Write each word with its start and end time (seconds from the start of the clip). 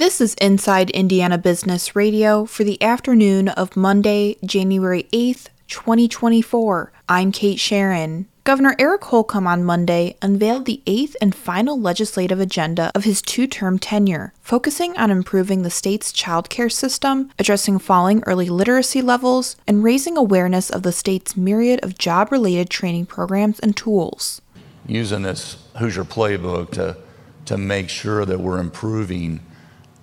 This 0.00 0.18
is 0.18 0.32
Inside 0.40 0.88
Indiana 0.88 1.36
Business 1.36 1.94
Radio 1.94 2.46
for 2.46 2.64
the 2.64 2.82
afternoon 2.82 3.48
of 3.48 3.76
Monday, 3.76 4.38
January 4.42 5.02
8th, 5.12 5.48
2024. 5.68 6.90
I'm 7.06 7.30
Kate 7.32 7.60
Sharon. 7.60 8.26
Governor 8.44 8.74
Eric 8.78 9.04
Holcomb 9.04 9.46
on 9.46 9.62
Monday 9.62 10.16
unveiled 10.22 10.64
the 10.64 10.80
eighth 10.86 11.16
and 11.20 11.34
final 11.34 11.78
legislative 11.78 12.40
agenda 12.40 12.90
of 12.94 13.04
his 13.04 13.20
two 13.20 13.46
term 13.46 13.78
tenure, 13.78 14.32
focusing 14.40 14.96
on 14.96 15.10
improving 15.10 15.60
the 15.60 15.68
state's 15.68 16.12
child 16.12 16.48
care 16.48 16.70
system, 16.70 17.30
addressing 17.38 17.78
falling 17.78 18.22
early 18.24 18.48
literacy 18.48 19.02
levels, 19.02 19.56
and 19.66 19.84
raising 19.84 20.16
awareness 20.16 20.70
of 20.70 20.82
the 20.82 20.92
state's 20.92 21.36
myriad 21.36 21.78
of 21.82 21.98
job 21.98 22.32
related 22.32 22.70
training 22.70 23.04
programs 23.04 23.60
and 23.60 23.76
tools. 23.76 24.40
Using 24.86 25.24
this 25.24 25.58
Hoosier 25.76 26.04
playbook 26.04 26.70
to, 26.70 26.96
to 27.44 27.58
make 27.58 27.90
sure 27.90 28.24
that 28.24 28.40
we're 28.40 28.60
improving, 28.60 29.40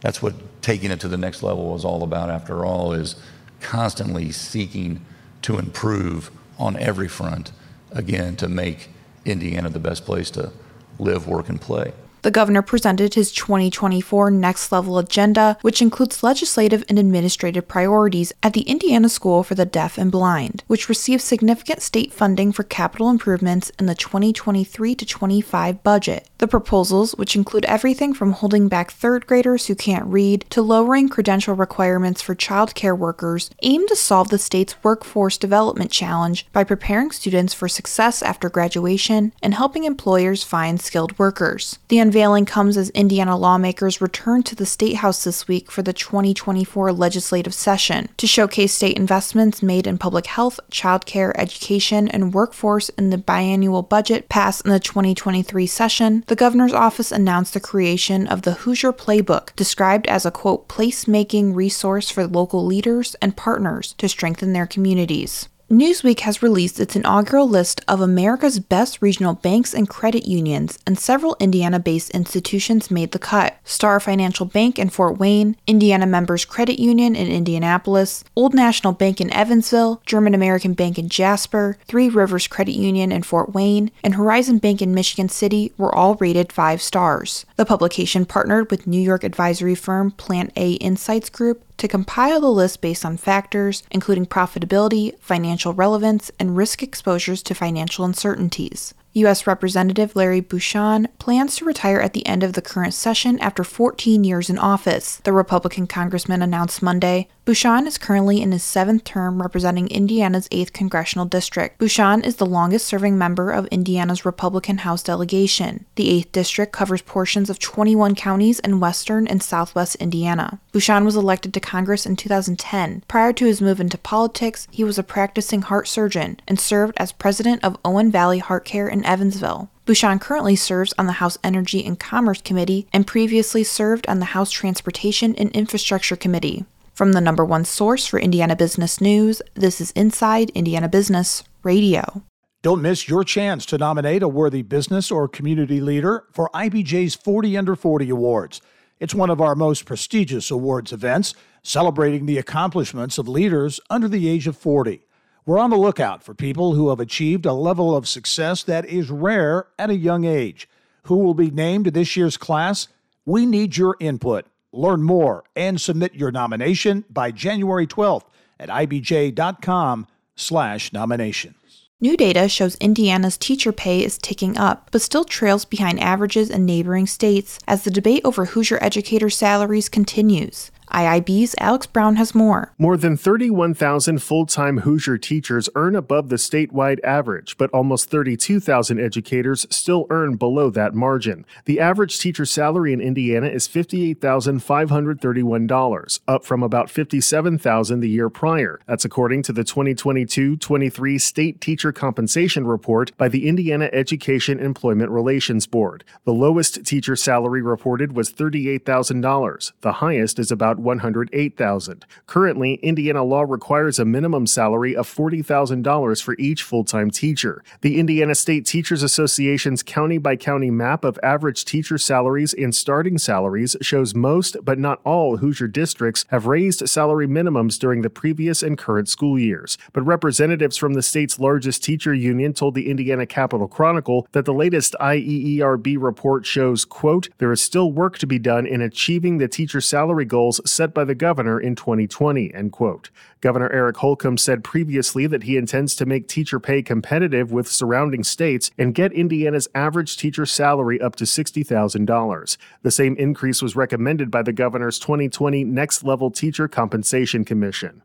that's 0.02 0.22
what 0.22 0.36
taking 0.62 0.92
it 0.92 1.00
to 1.02 1.08
the 1.08 1.18
next 1.18 1.44
level 1.44 1.76
is 1.76 1.84
all 1.84 2.04
about, 2.04 2.30
after 2.30 2.66
all, 2.66 2.94
is 2.94 3.16
constantly 3.60 4.32
seeking 4.32 5.04
to 5.42 5.58
improve 5.58 6.32
on 6.60 6.78
every 6.78 7.08
front 7.08 7.52
again, 7.92 8.36
to 8.36 8.48
make 8.48 8.90
Indiana 9.26 9.70
the 9.70 9.80
best 9.80 10.06
place 10.06 10.30
to 10.32 10.52
live, 11.00 11.28
work, 11.28 11.50
and 11.50 11.60
play. 11.60 11.94
The 12.28 12.32
governor 12.32 12.62
presented 12.62 13.14
his 13.14 13.32
2024 13.32 14.32
Next 14.32 14.70
Level 14.70 14.98
Agenda, 14.98 15.58
which 15.62 15.82
includes 15.82 16.24
legislative 16.24 16.84
and 16.90 17.00
administrative 17.00 17.70
priorities 17.70 18.34
at 18.44 18.52
the 18.52 18.64
Indiana 18.64 19.08
School 19.08 19.44
for 19.44 19.56
the 19.56 19.64
Deaf 19.64 19.98
and 19.98 20.12
Blind, 20.12 20.62
which 20.68 20.90
receives 20.90 21.24
significant 21.24 21.82
state 21.82 22.12
funding 22.12 22.52
for 22.52 22.64
capital 22.64 23.10
improvements 23.10 23.72
in 23.80 23.86
the 23.86 23.96
2023 23.96 24.94
to 24.94 25.06
25 25.06 25.82
budget. 25.84 26.28
The 26.40 26.50
proposals, 26.50 27.14
which 27.14 27.36
include 27.36 27.64
everything 27.64 28.14
from 28.14 28.34
holding 28.34 28.68
back 28.68 28.92
third 28.92 29.26
graders 29.26 29.68
who 29.68 29.76
can't 29.76 30.06
read 30.06 30.46
to 30.50 30.62
lowering 30.62 31.08
credential 31.08 31.56
requirements 31.56 32.22
for 32.22 32.36
child 32.36 32.76
care 32.76 32.94
workers, 32.94 33.50
aim 33.64 33.88
to 33.88 33.96
solve 33.96 34.30
the 34.30 34.38
state's 34.38 34.76
workforce 34.84 35.38
development 35.38 35.92
challenge 35.92 36.46
by 36.52 36.66
preparing 36.66 37.12
students 37.12 37.54
for 37.54 37.70
success 37.70 38.22
after 38.22 38.50
graduation 38.50 39.32
and 39.42 39.54
helping 39.54 39.86
employers 39.86 40.44
find 40.44 40.82
skilled 40.82 41.18
workers. 41.18 41.80
The 41.88 42.00
unveiling 42.18 42.46
comes 42.46 42.78
as 42.78 42.90
Indiana 42.92 43.38
lawmakers 43.38 44.02
return 44.02 44.42
to 44.42 44.56
the 44.56 44.66
State 44.66 44.96
House 44.96 45.24
this 45.24 45.48
week 45.48 45.70
for 45.70 45.84
the 45.84 45.94
2024 45.94 46.92
legislative 46.92 47.54
session 47.54 48.10
to 48.18 48.26
showcase 48.26 48.74
state 48.74 48.98
investments 48.98 49.62
made 49.62 49.86
in 49.86 50.00
public 50.00 50.26
health, 50.26 50.60
childcare, 50.72 51.32
education, 51.36 52.08
and 52.08 52.34
workforce 52.34 52.90
in 52.98 53.12
the 53.12 53.20
biannual 53.20 53.88
budget 53.88 54.30
passed 54.30 54.66
in 54.66 54.72
the 54.72 54.80
2023 54.80 55.68
session 55.68 56.24
the 56.26 56.36
governor's 56.36 56.74
office 56.74 57.12
announced 57.12 57.54
the 57.54 57.60
creation 57.60 58.26
of 58.26 58.42
the 58.42 58.54
Hoosier 58.54 58.94
Playbook, 58.94 59.56
described 59.56 60.08
as 60.08 60.26
a 60.26 60.32
quote, 60.32 60.68
placemaking 60.68 61.54
resource 61.54 62.10
for 62.10 62.26
local 62.26 62.66
leaders 62.66 63.16
and 63.22 63.38
partners 63.38 63.94
to 64.00 64.10
strengthen 64.10 64.54
their 64.54 64.66
communities. 64.66 65.50
Newsweek 65.70 66.22
has 66.22 66.42
released 66.42 66.80
its 66.80 66.96
inaugural 66.96 67.48
list 67.48 67.82
of 67.90 68.00
America's 68.00 68.58
best 68.58 69.02
regional 69.02 69.34
banks 69.34 69.74
and 69.74 69.90
credit 69.90 70.26
unions, 70.26 70.80
and 70.88 70.98
several 70.98 71.36
Indiana 71.42 71.78
based 71.78 72.10
institutions 72.12 72.90
made 72.90 73.12
the 73.12 73.20
cut. 73.20 73.58
Star 73.66 74.00
Financial 74.00 74.46
Bank 74.46 74.80
in 74.80 74.88
Fort 74.88 75.18
Wayne, 75.18 75.58
Indiana 75.68 76.06
Members 76.06 76.46
Credit 76.46 76.80
Union 76.80 77.18
in 77.18 77.28
Indianapolis, 77.28 78.24
Old 78.34 78.54
National 78.54 78.94
Bank 78.94 79.20
in 79.20 79.30
Evansville, 79.34 80.02
German 80.06 80.34
American 80.34 80.72
Bank 80.72 80.98
in 80.98 81.10
Jasper, 81.10 81.78
Three 81.86 82.08
Rivers 82.08 82.48
Credit 82.48 82.72
Union 82.72 83.12
in 83.12 83.24
Fort 83.24 83.54
Wayne, 83.54 83.92
and 84.02 84.16
Horizon 84.16 84.60
Bank 84.60 84.82
in 84.82 84.94
Michigan 84.94 85.28
City 85.28 85.74
were 85.78 85.94
all 85.94 86.16
rated 86.16 86.54
five 86.54 86.82
stars. 86.82 87.46
The 87.58 87.66
publication 87.66 88.26
partnered 88.26 88.72
with 88.72 88.88
New 88.88 89.02
York 89.02 89.26
advisory 89.26 89.76
firm 89.76 90.12
Plant 90.12 90.54
A 90.56 90.76
Insights 90.76 91.30
Group 91.30 91.62
to 91.78 91.88
compile 91.88 92.42
the 92.42 92.52
list 92.52 92.82
based 92.82 93.06
on 93.06 93.18
factors 93.18 93.84
including 93.92 94.26
profitability, 94.26 95.18
financial 95.20 95.74
relevance, 95.74 96.32
and 96.40 96.58
risk 96.58 96.84
exposures 96.84 97.44
to 97.44 97.56
financial 97.56 98.06
uncertainties. 98.06 98.94
U.S. 99.14 99.48
Representative 99.48 100.16
Larry 100.16 100.42
Bucshon 100.42 101.08
plans 101.18 101.56
to 101.56 101.66
retire 101.66 102.00
at 102.00 102.14
the 102.14 102.26
end 102.28 102.44
of 102.44 102.54
the 102.54 102.62
current 102.62 102.94
session 102.94 103.40
after 103.40 103.64
14 103.64 104.24
years 104.24 104.50
in 104.50 104.60
office, 104.60 105.18
the 105.24 105.34
Republican 105.34 105.88
congressman 105.88 106.42
announced 106.42 106.84
Monday. 106.84 107.28
Bucshon 107.48 107.88
is 107.88 107.98
currently 107.98 108.42
in 108.42 108.52
his 108.52 108.64
seventh 108.64 109.06
term 109.06 109.42
representing 109.42 109.88
Indiana's 109.88 110.50
8th 110.50 110.74
congressional 110.74 111.26
district. 111.26 111.80
Bucshon 111.80 112.26
is 112.26 112.36
the 112.36 112.46
longest 112.46 112.86
serving 112.86 113.18
member 113.18 113.52
of 113.52 113.68
Indiana's 113.68 114.26
Republican 114.26 114.80
House 114.80 115.02
delegation. 115.02 115.86
The 115.96 116.10
8th 116.22 116.32
district 116.34 116.74
covers 116.74 117.02
portions 117.02 117.50
of 117.50 117.58
21 117.58 118.16
counties 118.16 118.60
in 118.60 118.82
western 118.82 119.28
and 119.28 119.42
southwest 119.42 119.96
Indiana. 119.96 120.60
Bucshon 120.74 121.06
was 121.06 121.16
elected 121.16 121.54
to 121.54 121.62
Congress 121.62 122.06
in 122.06 122.18
2010. 122.18 123.04
Prior 123.08 123.32
to 123.32 123.46
his 123.46 123.62
move 123.62 123.80
into 123.80 123.98
politics, 123.98 124.68
he 124.70 124.84
was 124.84 125.00
a 125.00 125.04
practicing 125.04 125.62
heart 125.62 125.88
surgeon 125.88 126.42
and 126.50 126.60
served 126.60 126.96
as 126.98 127.14
president 127.14 127.64
of 127.64 127.78
Ohio 127.86 127.98
Valley 128.12 128.40
Heart 128.40 128.66
Care 128.66 128.90
in 128.98 129.06
Evansville. 129.06 129.70
Bucshon 129.86 130.20
currently 130.20 130.56
serves 130.56 130.94
on 130.98 131.06
the 131.06 131.14
House 131.14 131.38
Energy 131.44 131.86
and 131.86 132.00
Commerce 132.00 132.42
Committee 132.42 132.88
and 132.92 133.08
previously 133.08 133.64
served 133.64 134.08
on 134.08 134.20
the 134.20 134.26
House 134.26 134.52
Transportation 134.52 135.36
and 135.36 135.50
Infrastructure 135.52 136.16
Committee. 136.16 136.66
From 136.94 137.14
the 137.14 137.22
number 137.22 137.46
one 137.46 137.64
source 137.64 138.08
for 138.08 138.20
Indiana 138.20 138.56
business 138.56 139.00
news, 139.00 139.42
this 139.54 139.80
is 139.80 139.92
Inside 139.92 140.50
Indiana 140.50 140.90
Business 140.90 141.44
Radio. 141.64 142.24
Don't 142.64 142.82
miss 142.82 143.08
your 143.08 143.24
chance 143.24 143.66
to 143.68 143.78
nominate 143.78 144.24
a 144.24 144.28
worthy 144.28 144.64
business 144.64 145.12
or 145.12 145.28
community 145.28 145.80
leader 145.80 146.26
for 146.34 146.50
IBJ's 146.56 147.14
40 147.14 147.56
Under 147.56 147.76
40 147.76 148.10
Awards. 148.10 148.62
It's 149.00 149.14
one 149.14 149.30
of 149.30 149.40
our 149.40 149.54
most 149.54 149.86
prestigious 149.86 150.50
awards 150.50 150.92
events, 150.92 151.36
celebrating 151.62 152.26
the 152.26 152.40
accomplishments 152.40 153.20
of 153.20 153.28
leaders 153.28 153.80
under 153.92 154.08
the 154.08 154.28
age 154.28 154.48
of 154.48 154.58
40. 154.58 155.04
We're 155.48 155.58
on 155.60 155.70
the 155.70 155.78
lookout 155.78 156.24
for 156.24 156.34
people 156.34 156.74
who 156.74 156.90
have 156.90 157.00
achieved 157.00 157.46
a 157.46 157.54
level 157.54 157.96
of 157.96 158.06
success 158.06 158.64
that 158.64 158.86
is 158.86 159.10
rare 159.10 159.68
at 159.80 159.90
a 159.90 159.96
young 159.96 160.26
age. 160.26 160.68
Who 161.04 161.20
will 161.20 161.36
be 161.36 161.50
named 161.50 161.86
to 161.86 161.92
this 161.92 162.18
year's 162.18 162.36
class? 162.36 162.90
We 163.26 163.46
need 163.46 163.78
your 163.78 163.96
input. 164.02 164.48
Learn 164.74 165.04
more 165.04 165.46
and 165.56 165.80
submit 165.80 166.16
your 166.16 166.32
nomination 166.32 167.06
by 167.10 167.32
January 167.32 167.88
12th 167.88 168.26
at 168.60 168.68
ibj.com/nominations. 168.68 171.56
New 172.02 172.18
data 172.18 172.50
shows 172.50 172.76
Indiana's 172.76 173.38
teacher 173.38 173.72
pay 173.72 174.04
is 174.04 174.18
ticking 174.18 174.58
up, 174.58 174.90
but 174.92 175.02
still 175.02 175.24
trails 175.24 175.64
behind 175.64 175.98
averages 176.02 176.50
in 176.50 176.66
neighboring 176.66 177.08
states 177.08 177.58
as 177.70 177.86
the 177.86 177.90
debate 177.90 178.26
over 178.26 178.48
Hoosier 178.48 178.80
educator 178.82 179.30
salaries 179.30 179.88
continues. 179.88 180.72
IIB's 180.92 181.56
Alex 181.60 181.86
Brown 181.86 182.16
has 182.16 182.34
more. 182.34 182.74
More 182.78 182.98
than 182.98 183.18
31,000 183.18 184.22
full 184.22 184.46
time 184.46 184.80
Hoosier 184.80 185.18
teachers 185.18 185.70
earn 185.76 185.96
above 185.96 186.30
the 186.30 186.36
statewide 186.38 187.04
average, 187.04 187.58
but 187.58 187.70
almost 187.72 188.10
32,000 188.10 189.00
educators 189.00 189.66
still 189.70 190.06
earn 190.10 190.36
below 190.36 190.70
that 190.70 190.94
margin. 190.94 191.46
The 191.66 191.80
average 191.80 192.20
teacher 192.20 192.46
salary 192.46 192.94
in 192.94 193.02
Indiana 193.02 193.48
is 193.48 193.68
$58,531, 193.68 196.20
up 196.28 196.46
from 196.46 196.64
about 196.64 196.90
57,000 196.90 198.00
the 198.00 198.10
year 198.10 198.30
prior. 198.30 198.80
That's 198.88 199.06
according 199.06 199.44
to 199.44 199.54
the 199.54 199.64
2022 199.64 200.58
23 200.58 201.18
State 201.18 201.62
Teacher 201.62 201.92
Compensation 201.92 202.66
Report 202.66 203.16
by 203.18 203.28
the 203.28 203.48
Indiana 203.48 203.90
Education 203.94 204.60
Employment 204.60 205.12
Relations 205.12 205.68
Board. 205.68 206.04
The 206.26 206.34
lowest 206.34 206.86
teacher 206.86 207.16
salary 207.16 207.62
reported 207.62 208.16
was 208.16 208.32
$38,000. 208.32 209.72
The 209.82 209.92
highest 209.94 210.40
is 210.40 210.52
about 210.52 210.77
about 210.78 210.84
108,000. 210.84 212.06
Currently, 212.26 212.76
Indiana 212.76 213.24
law 213.24 213.42
requires 213.42 214.00
a 214.00 214.06
minimum 214.06 214.48
salary 214.48 214.96
of 214.96 215.08
$40,000 215.08 216.22
for 216.22 216.36
each 216.38 216.64
full-time 216.64 217.12
teacher. 217.12 217.64
The 217.82 218.00
Indiana 218.00 218.36
State 218.36 218.66
Teachers 218.66 219.04
Association's 219.04 219.84
county 219.84 220.18
by 220.18 220.36
county 220.36 220.72
map 220.72 221.04
of 221.04 221.20
average 221.24 221.66
teacher 221.66 221.98
salaries 221.98 222.54
and 222.54 222.74
starting 222.74 223.18
salaries 223.18 223.76
shows 223.82 224.16
most 224.16 224.58
but 224.64 224.80
not 224.80 225.00
all 225.04 225.38
Hoosier 225.38 225.68
districts 225.68 226.26
have 226.30 226.46
raised 226.46 226.88
salary 226.88 227.28
minimums 227.28 227.80
during 227.80 228.02
the 228.02 228.10
previous 228.10 228.64
and 228.64 228.78
current 228.78 229.10
school 229.10 229.40
years. 229.40 229.78
But 229.94 230.06
representatives 230.06 230.78
from 230.78 230.94
the 230.94 231.02
state's 231.02 231.40
largest 231.40 231.84
teacher 231.84 232.14
union 232.14 232.54
told 232.54 232.76
the 232.76 232.90
Indiana 232.90 233.26
Capital 233.26 233.68
Chronicle 233.68 234.28
that 234.32 234.46
the 234.46 234.54
latest 234.54 234.96
IEERB 235.00 235.98
report 236.00 236.46
shows, 236.46 236.86
quote, 236.86 237.30
there 237.38 237.52
is 237.52 237.62
still 237.62 237.92
work 237.92 238.18
to 238.20 238.28
be 238.28 238.40
done 238.40 238.66
in 238.66 238.82
achieving 238.82 239.38
the 239.38 239.48
teacher 239.48 239.82
salary 239.82 240.26
goals 240.26 240.60
set 240.72 240.94
by 240.94 241.04
the 241.04 241.16
governor 241.16 241.60
in 241.60 241.76
2020, 241.76 242.54
end 242.54 242.72
quote. 242.72 243.10
Governor 243.42 243.72
Eric 243.72 243.98
Holcomb 243.98 244.38
said 244.38 244.64
previously 244.64 245.28
that 245.28 245.44
he 245.44 245.58
intends 245.58 245.96
to 245.96 246.06
make 246.06 246.28
teacher 246.28 246.60
pay 246.60 246.82
competitive 246.82 247.52
with 247.52 247.68
surrounding 247.68 248.24
states 248.24 248.72
and 248.78 248.94
get 248.96 249.14
Indiana's 249.14 249.68
average 249.74 250.18
teacher 250.18 250.46
salary 250.46 251.00
up 251.00 251.16
to 251.16 251.24
$60,000. 251.24 252.58
The 252.82 252.92
same 252.92 253.16
increase 253.18 253.62
was 253.62 253.76
recommended 253.76 254.30
by 254.30 254.42
the 254.42 254.54
governor's 254.54 255.00
2020 255.00 255.64
Next 255.64 256.04
Level 256.04 256.32
Teacher 256.32 256.68
Compensation 256.68 257.46
Commission. 257.46 258.04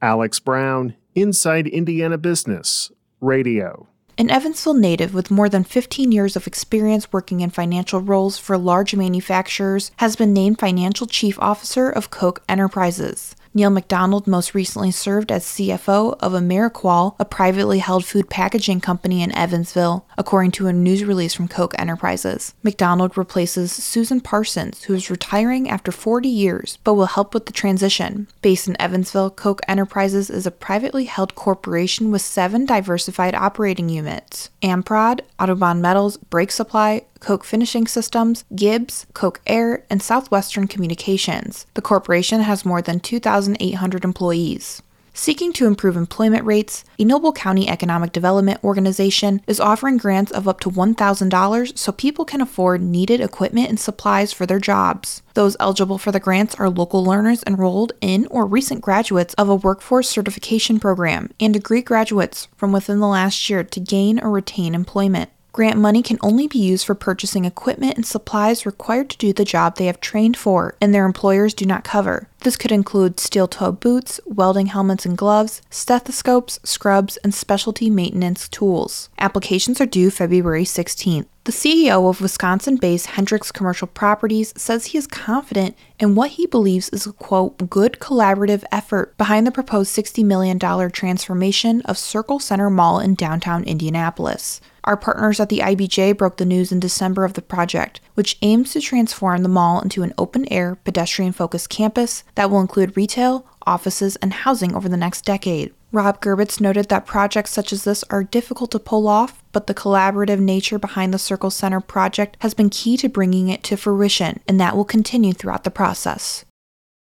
Alex 0.00 0.40
Brown, 0.40 0.96
Inside 1.14 1.66
Indiana 1.66 2.18
Business, 2.18 2.90
Radio. 3.20 3.88
An 4.22 4.30
Evansville 4.30 4.74
native 4.74 5.14
with 5.14 5.32
more 5.32 5.48
than 5.48 5.64
15 5.64 6.12
years 6.12 6.36
of 6.36 6.46
experience 6.46 7.12
working 7.12 7.40
in 7.40 7.50
financial 7.50 8.00
roles 8.00 8.38
for 8.38 8.56
large 8.56 8.94
manufacturers 8.94 9.90
has 9.96 10.14
been 10.14 10.32
named 10.32 10.60
Financial 10.60 11.08
Chief 11.08 11.36
Officer 11.40 11.90
of 11.90 12.10
Koch 12.10 12.40
Enterprises. 12.48 13.34
Neil 13.54 13.68
McDonald 13.68 14.26
most 14.26 14.54
recently 14.54 14.90
served 14.90 15.30
as 15.30 15.44
CFO 15.44 16.16
of 16.20 16.32
Ameriqual, 16.32 17.14
a 17.18 17.24
privately 17.26 17.80
held 17.80 18.04
food 18.04 18.30
packaging 18.30 18.80
company 18.80 19.22
in 19.22 19.30
Evansville, 19.32 20.06
according 20.16 20.52
to 20.52 20.68
a 20.68 20.72
news 20.72 21.04
release 21.04 21.34
from 21.34 21.48
Koch 21.48 21.74
Enterprises. 21.78 22.54
McDonald 22.62 23.18
replaces 23.18 23.70
Susan 23.70 24.22
Parsons, 24.22 24.84
who 24.84 24.94
is 24.94 25.10
retiring 25.10 25.68
after 25.68 25.92
40 25.92 26.28
years 26.28 26.78
but 26.82 26.94
will 26.94 27.06
help 27.06 27.34
with 27.34 27.44
the 27.44 27.52
transition. 27.52 28.26
Based 28.40 28.66
in 28.66 28.80
Evansville, 28.80 29.30
Koch 29.30 29.60
Enterprises 29.68 30.30
is 30.30 30.46
a 30.46 30.50
privately 30.50 31.04
held 31.04 31.34
corporation 31.34 32.10
with 32.10 32.22
seven 32.22 32.64
diversified 32.64 33.34
operating 33.34 33.90
units 33.90 34.48
Amprod, 34.62 35.20
Audubon 35.38 35.82
Metals, 35.82 36.16
Brake 36.16 36.52
Supply, 36.52 37.02
Koch 37.22 37.44
Finishing 37.44 37.86
Systems, 37.86 38.44
Gibbs, 38.52 39.06
Koch 39.14 39.40
Air, 39.46 39.84
and 39.88 40.02
Southwestern 40.02 40.66
Communications. 40.66 41.66
The 41.74 41.80
corporation 41.80 42.40
has 42.40 42.64
more 42.64 42.82
than 42.82 42.98
2,800 42.98 44.04
employees. 44.04 44.82
Seeking 45.14 45.52
to 45.52 45.66
improve 45.66 45.96
employment 45.96 46.44
rates, 46.44 46.84
a 46.98 47.04
Noble 47.04 47.32
County 47.32 47.68
Economic 47.68 48.10
Development 48.10 48.58
Organization 48.64 49.40
is 49.46 49.60
offering 49.60 49.98
grants 49.98 50.32
of 50.32 50.48
up 50.48 50.58
to 50.60 50.70
$1,000 50.70 51.78
so 51.78 51.92
people 51.92 52.24
can 52.24 52.40
afford 52.40 52.82
needed 52.82 53.20
equipment 53.20 53.68
and 53.68 53.78
supplies 53.78 54.32
for 54.32 54.44
their 54.44 54.58
jobs. 54.58 55.22
Those 55.34 55.56
eligible 55.60 55.98
for 55.98 56.10
the 56.10 56.18
grants 56.18 56.56
are 56.56 56.70
local 56.70 57.04
learners 57.04 57.44
enrolled 57.46 57.92
in 58.00 58.26
or 58.32 58.46
recent 58.46 58.80
graduates 58.80 59.34
of 59.34 59.48
a 59.48 59.54
workforce 59.54 60.08
certification 60.08 60.80
program 60.80 61.30
and 61.38 61.54
degree 61.54 61.82
graduates 61.82 62.48
from 62.56 62.72
within 62.72 62.98
the 62.98 63.06
last 63.06 63.48
year 63.48 63.62
to 63.62 63.80
gain 63.80 64.18
or 64.18 64.30
retain 64.30 64.74
employment. 64.74 65.30
Grant 65.52 65.78
money 65.78 66.02
can 66.02 66.16
only 66.22 66.46
be 66.46 66.58
used 66.58 66.86
for 66.86 66.94
purchasing 66.94 67.44
equipment 67.44 67.96
and 67.96 68.06
supplies 68.06 68.64
required 68.64 69.10
to 69.10 69.18
do 69.18 69.34
the 69.34 69.44
job 69.44 69.76
they 69.76 69.84
have 69.84 70.00
trained 70.00 70.34
for 70.34 70.76
and 70.80 70.94
their 70.94 71.04
employers 71.04 71.52
do 71.52 71.66
not 71.66 71.84
cover. 71.84 72.26
This 72.40 72.56
could 72.56 72.72
include 72.72 73.20
steel 73.20 73.46
toed 73.46 73.78
boots, 73.78 74.18
welding 74.24 74.68
helmets 74.68 75.04
and 75.04 75.16
gloves, 75.16 75.60
stethoscopes, 75.68 76.58
scrubs, 76.64 77.18
and 77.18 77.34
specialty 77.34 77.90
maintenance 77.90 78.48
tools. 78.48 79.10
Applications 79.18 79.78
are 79.78 79.86
due 79.86 80.10
February 80.10 80.64
16th. 80.64 81.26
The 81.44 81.52
CEO 81.52 82.08
of 82.08 82.22
Wisconsin 82.22 82.76
based 82.76 83.08
Hendricks 83.08 83.52
Commercial 83.52 83.88
Properties 83.88 84.54
says 84.56 84.86
he 84.86 84.98
is 84.98 85.06
confident 85.06 85.76
in 85.98 86.14
what 86.14 86.30
he 86.30 86.46
believes 86.46 86.88
is 86.90 87.06
a 87.06 87.12
quote, 87.12 87.68
good 87.68 87.98
collaborative 88.00 88.64
effort 88.72 89.18
behind 89.18 89.46
the 89.46 89.50
proposed 89.50 89.94
$60 89.94 90.24
million 90.24 90.58
transformation 90.58 91.82
of 91.82 91.98
Circle 91.98 92.38
Centre 92.38 92.70
Mall 92.70 93.00
in 93.00 93.14
downtown 93.14 93.64
Indianapolis. 93.64 94.60
Our 94.84 94.96
partners 94.96 95.38
at 95.38 95.48
the 95.48 95.60
IBJ 95.60 96.16
broke 96.16 96.38
the 96.38 96.44
news 96.44 96.72
in 96.72 96.80
December 96.80 97.24
of 97.24 97.34
the 97.34 97.42
project, 97.42 98.00
which 98.14 98.36
aims 98.42 98.72
to 98.72 98.80
transform 98.80 99.42
the 99.42 99.48
mall 99.48 99.80
into 99.80 100.02
an 100.02 100.12
open 100.18 100.52
air, 100.52 100.76
pedestrian 100.84 101.32
focused 101.32 101.68
campus 101.68 102.24
that 102.34 102.50
will 102.50 102.60
include 102.60 102.96
retail, 102.96 103.46
offices, 103.64 104.16
and 104.16 104.32
housing 104.32 104.74
over 104.74 104.88
the 104.88 104.96
next 104.96 105.24
decade. 105.24 105.72
Rob 105.92 106.20
Gerbitz 106.20 106.60
noted 106.60 106.88
that 106.88 107.06
projects 107.06 107.52
such 107.52 107.72
as 107.72 107.84
this 107.84 108.02
are 108.10 108.24
difficult 108.24 108.70
to 108.72 108.78
pull 108.80 109.06
off, 109.06 109.44
but 109.52 109.66
the 109.66 109.74
collaborative 109.74 110.40
nature 110.40 110.78
behind 110.78 111.14
the 111.14 111.18
Circle 111.18 111.50
Centre 111.50 111.80
project 111.80 112.36
has 112.40 112.54
been 112.54 112.70
key 112.70 112.96
to 112.96 113.08
bringing 113.08 113.50
it 113.50 113.62
to 113.64 113.76
fruition, 113.76 114.40
and 114.48 114.58
that 114.58 114.74
will 114.74 114.86
continue 114.86 115.32
throughout 115.32 115.64
the 115.64 115.70
process. 115.70 116.44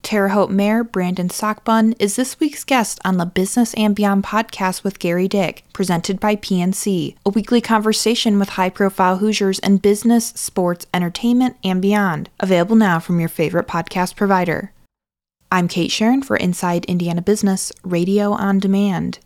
Terre 0.09 0.29
Haute 0.29 0.49
Mayor 0.49 0.83
Brandon 0.83 1.29
Sakbun 1.29 1.95
is 1.99 2.15
this 2.15 2.39
week's 2.39 2.63
guest 2.63 2.99
on 3.05 3.17
the 3.17 3.27
Business 3.27 3.75
and 3.75 3.95
Beyond 3.95 4.23
podcast 4.23 4.83
with 4.83 4.97
Gerry 4.97 5.27
Dick, 5.27 5.63
presented 5.71 6.19
by 6.19 6.35
PNC, 6.35 7.15
a 7.23 7.29
weekly 7.29 7.61
conversation 7.61 8.39
with 8.39 8.49
high 8.49 8.71
profile 8.71 9.17
Hoosiers 9.17 9.59
in 9.59 9.77
business, 9.77 10.29
sports, 10.29 10.87
entertainment, 10.95 11.57
and 11.63 11.79
beyond. 11.79 12.31
Available 12.39 12.75
now 12.75 12.99
from 12.99 13.19
your 13.19 13.29
favorite 13.29 13.67
podcast 13.67 14.15
provider. 14.15 14.73
I'm 15.51 15.67
Kate 15.67 15.91
Sharon 15.91 16.23
for 16.23 16.35
Inside 16.35 16.85
Indiana 16.85 17.21
Business, 17.21 17.71
Radio 17.83 18.31
on 18.31 18.57
Demand. 18.57 19.19